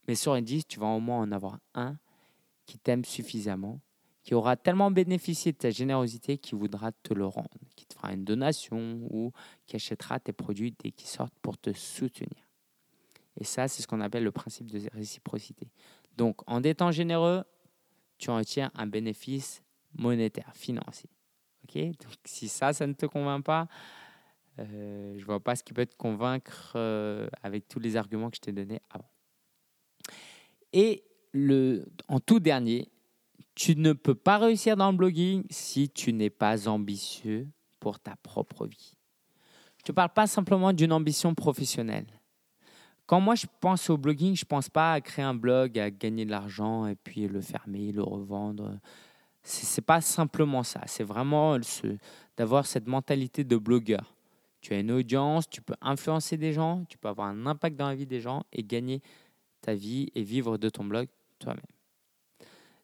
[0.08, 1.96] Mais sur les 10, tu vas au moins en avoir un
[2.66, 3.80] qui t'aime suffisamment
[4.30, 8.12] qui aura tellement bénéficié de ta générosité qu'il voudra te le rendre, qui te fera
[8.12, 9.32] une donation ou
[9.66, 12.46] qui achètera tes produits dès qu'ils sortent pour te soutenir.
[13.40, 15.66] Et ça, c'est ce qu'on appelle le principe de réciprocité.
[16.16, 17.42] Donc, en étant généreux,
[18.18, 19.64] tu en retiens un bénéfice
[19.94, 21.10] monétaire, financier.
[21.64, 21.82] Ok?
[21.82, 23.66] Donc, si ça, ça ne te convainc pas,
[24.60, 28.30] euh, je ne vois pas ce qui peut te convaincre euh, avec tous les arguments
[28.30, 29.10] que je t'ai donnés avant.
[30.72, 32.92] Et le, en tout dernier,
[33.60, 37.46] tu ne peux pas réussir dans le blogging si tu n'es pas ambitieux
[37.78, 38.94] pour ta propre vie.
[39.84, 42.06] Je ne parle pas simplement d'une ambition professionnelle.
[43.04, 45.90] Quand moi je pense au blogging, je ne pense pas à créer un blog, à
[45.90, 48.78] gagner de l'argent et puis le fermer, le revendre.
[49.42, 50.80] Ce n'est pas simplement ça.
[50.86, 51.58] C'est vraiment
[52.38, 54.14] d'avoir cette mentalité de blogueur.
[54.62, 57.88] Tu as une audience, tu peux influencer des gens, tu peux avoir un impact dans
[57.88, 59.02] la vie des gens et gagner
[59.60, 61.60] ta vie et vivre de ton blog toi-même.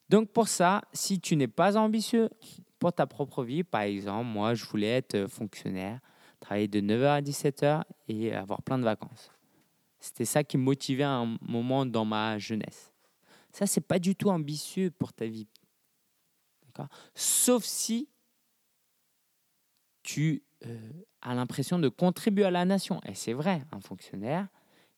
[0.09, 2.31] Donc pour ça, si tu n'es pas ambitieux
[2.79, 6.01] pour ta propre vie, par exemple, moi je voulais être fonctionnaire,
[6.41, 9.31] travailler de 9h à 17h et avoir plein de vacances.
[9.99, 12.93] C'était ça qui me motivait à un moment dans ma jeunesse.
[13.53, 15.49] Ça, c'est pas du tout ambitieux pour ta vie.
[17.15, 18.09] Sauf si
[20.03, 20.79] tu euh,
[21.23, 23.01] as l'impression de contribuer à la nation.
[23.07, 24.47] Et c'est vrai, un fonctionnaire,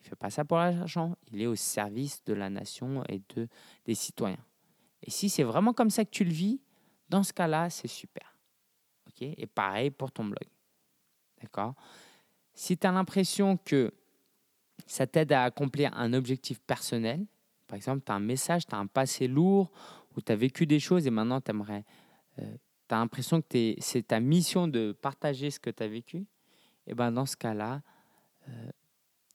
[0.00, 3.22] il ne fait pas ça pour l'argent, il est au service de la nation et
[3.34, 3.48] de,
[3.84, 4.44] des citoyens.
[5.02, 6.60] Et si c'est vraiment comme ça que tu le vis,
[7.08, 8.34] dans ce cas-là, c'est super.
[9.20, 10.48] Et pareil pour ton blog.
[11.40, 11.74] D'accord?
[12.54, 13.92] Si tu as l'impression que
[14.86, 17.26] ça t'aide à accomplir un objectif personnel,
[17.66, 19.70] par exemple, tu as un message, tu as un passé lourd,
[20.16, 21.84] ou tu as vécu des choses et maintenant tu aimerais.
[22.38, 22.56] Euh,
[22.88, 26.26] tu as l'impression que c'est ta mission de partager ce que tu as vécu,
[26.86, 27.82] et ben dans ce cas-là,
[28.48, 28.70] euh,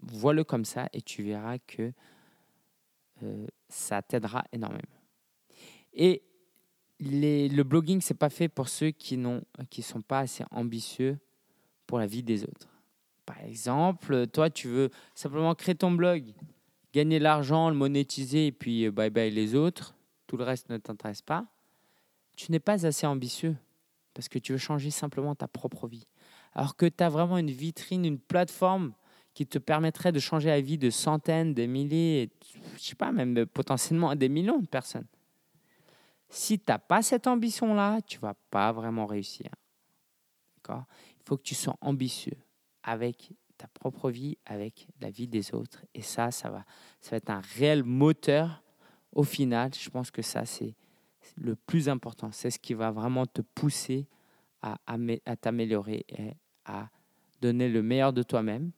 [0.02, 1.94] vois-le comme ça et tu verras que
[3.22, 5.03] euh, ça t'aidera énormément.
[5.94, 6.24] Et
[7.00, 9.42] le blogging, c'est pas fait pour ceux qui ne
[9.82, 11.18] sont pas assez ambitieux
[11.86, 12.70] pour la vie des autres.
[13.26, 16.34] Par exemple, toi, tu veux simplement créer ton blog,
[16.94, 19.96] gagner l'argent, le monétiser et puis euh, bye bye les autres.
[20.28, 21.46] Tout le reste ne t'intéresse pas.
[22.36, 23.56] Tu n'es pas assez ambitieux
[24.14, 26.08] parce que tu veux changer simplement ta propre vie.
[26.54, 28.94] Alors que tu as vraiment une vitrine, une plateforme
[29.34, 32.30] qui te permettrait de changer la vie de centaines, de milliers,
[32.78, 35.08] je sais pas, même potentiellement des millions de personnes.
[36.34, 39.52] Si tu n'as pas cette ambition-là, tu vas pas vraiment réussir.
[40.56, 40.86] D'accord?
[41.20, 42.38] Il faut que tu sois ambitieux
[42.82, 45.86] avec ta propre vie, avec la vie des autres.
[45.94, 46.66] Et ça, ça va,
[47.02, 48.64] ça va être un réel moteur.
[49.12, 50.74] Au final, je pense que ça, c'est
[51.36, 52.32] le plus important.
[52.32, 54.08] C'est ce qui va vraiment te pousser
[54.64, 56.34] à, à t'améliorer et
[56.66, 56.90] à
[57.42, 58.72] donner le meilleur de toi-même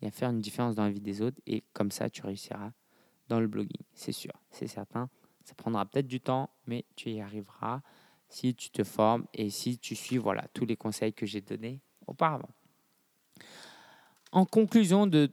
[0.00, 1.40] et à faire une différence dans la vie des autres.
[1.46, 2.72] Et comme ça, tu réussiras
[3.28, 5.10] dans le blogging, c'est sûr, c'est certain.
[5.44, 7.82] Ça prendra peut-être du temps, mais tu y arriveras
[8.28, 11.80] si tu te formes et si tu suis voilà, tous les conseils que j'ai donnés
[12.06, 12.50] auparavant.
[14.32, 15.30] En conclusion de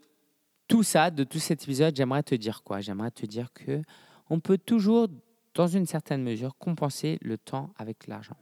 [0.67, 2.81] tout ça, de tout cet épisode, j'aimerais te dire quoi?
[2.81, 3.81] J'aimerais te dire que
[4.29, 5.07] on peut toujours,
[5.53, 8.37] dans une certaine mesure, compenser le temps avec l'argent.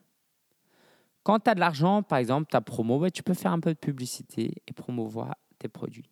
[1.24, 3.74] Quand tu as de l'argent, par exemple, ta promo, bah, tu peux faire un peu
[3.74, 6.10] de publicité et promouvoir tes produits.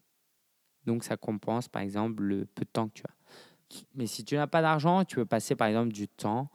[0.86, 3.17] Donc ça compense, par exemple, le peu de temps que tu as.
[3.96, 6.50] Mais si tu n'as pas d'argent, tu peux passer, par exemple, du temps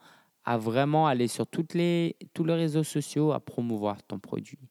[0.45, 4.69] à vraiment aller sur toutes les, tous les réseaux sociaux à promouvoir ton produit.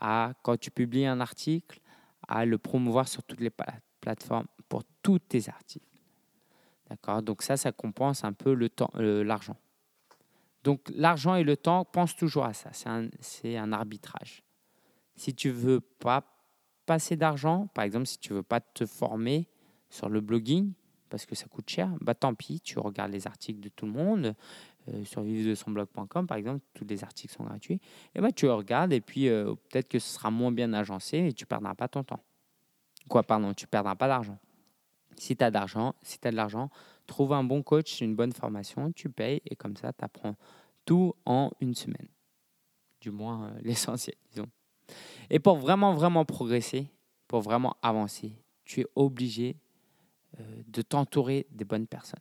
[0.00, 1.80] À, quand tu publies un article,
[2.26, 3.50] à le promouvoir sur toutes les
[4.00, 5.86] plateformes pour tous tes articles.
[6.90, 7.22] D'accord?
[7.22, 8.54] Donc ça, ça compense un peu
[9.22, 9.56] l'argent.
[10.64, 12.70] Donc l'argent et le temps, pense toujours à ça.
[12.72, 13.08] C'est un,
[13.44, 14.42] un arbitrage.
[15.16, 16.24] Si tu veux pas
[16.84, 19.48] passer d'argent, par exemple, si tu veux pas te former
[19.88, 20.72] sur le blogging,
[21.08, 23.92] parce que ça coûte cher, bah tant pis, tu regardes les articles de tout le
[23.92, 24.34] monde,
[24.88, 27.80] euh, sur de son blog.com par exemple, tous les articles sont gratuits,
[28.14, 31.32] et bah tu regardes et puis euh, peut-être que ce sera moins bien agencé et
[31.32, 32.20] tu perdras pas ton temps.
[33.08, 34.38] Quoi, pardon, tu perdras pas d'argent.
[35.16, 36.70] Si tu as d'argent, si de l'argent,
[37.06, 40.36] trouve un bon coach, une bonne formation, tu payes et comme ça, tu apprends
[40.84, 42.08] tout en une semaine.
[43.00, 44.48] Du moins euh, l'essentiel, disons.
[45.30, 46.90] Et pour vraiment, vraiment progresser,
[47.26, 48.32] pour vraiment avancer,
[48.64, 49.56] tu es obligé
[50.40, 52.20] euh, de t'entourer des bonnes personnes.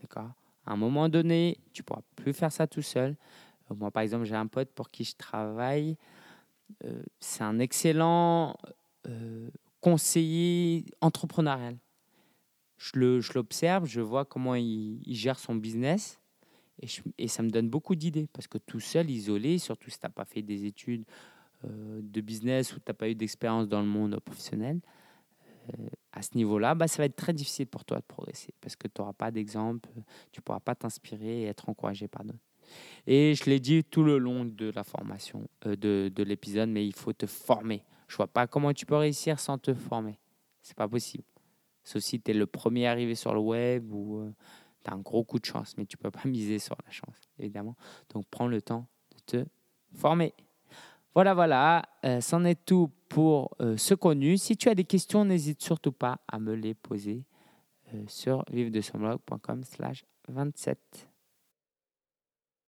[0.00, 0.30] D'accord?
[0.66, 3.16] À un moment donné, tu ne pourras plus faire ça tout seul.
[3.70, 5.96] Euh, moi, par exemple, j'ai un pote pour qui je travaille.
[7.18, 8.56] c'est un excellent
[9.80, 11.76] conseiller entrepreneurial.
[12.78, 16.18] Je l'observe, je, vois comment il, gère son business
[17.18, 20.10] et, ça me donne beaucoup d'idées parce que tout seul, isolé, surtout si tu n'as
[20.10, 21.04] pas fait des études
[21.66, 24.80] euh, de business ou tu n'as pas eu d'expérience dans le monde professionnel,
[25.78, 28.76] euh, à ce niveau-là, bah, ça va être très difficile pour toi de progresser parce
[28.76, 29.88] que tu n'auras pas d'exemple,
[30.32, 32.38] tu ne pourras pas t'inspirer et être encouragé par d'autres.
[33.06, 36.86] Et je l'ai dit tout le long de la formation, euh, de, de l'épisode, mais
[36.86, 37.84] il faut te former.
[38.08, 40.18] Je vois pas comment tu peux réussir sans te former.
[40.62, 41.24] C'est pas possible.
[41.84, 44.32] Sauf si tu es le premier arrivé sur le web ou euh,
[44.84, 47.16] tu as un gros coup de chance, mais tu peux pas miser sur la chance,
[47.38, 47.76] évidemment.
[48.12, 48.86] Donc prends le temps
[49.16, 49.46] de te
[49.94, 50.34] former.
[51.14, 54.36] Voilà, voilà, euh, c'en est tout pour euh, ce contenu.
[54.36, 57.24] Si tu as des questions, n'hésite surtout pas à me les poser
[58.06, 61.09] sur vive de son blog.com slash 27.